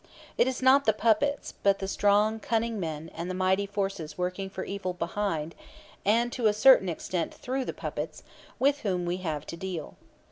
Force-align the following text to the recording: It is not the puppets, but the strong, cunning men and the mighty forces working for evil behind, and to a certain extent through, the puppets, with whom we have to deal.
It 0.35 0.47
is 0.47 0.63
not 0.63 0.85
the 0.85 0.93
puppets, 0.93 1.53
but 1.61 1.77
the 1.77 1.87
strong, 1.87 2.39
cunning 2.39 2.79
men 2.79 3.11
and 3.13 3.29
the 3.29 3.35
mighty 3.35 3.67
forces 3.67 4.17
working 4.17 4.49
for 4.49 4.63
evil 4.63 4.93
behind, 4.93 5.53
and 6.03 6.31
to 6.31 6.47
a 6.47 6.53
certain 6.53 6.89
extent 6.89 7.31
through, 7.31 7.65
the 7.65 7.71
puppets, 7.73 8.23
with 8.57 8.79
whom 8.79 9.05
we 9.05 9.17
have 9.17 9.45
to 9.45 9.55
deal. 9.57 9.95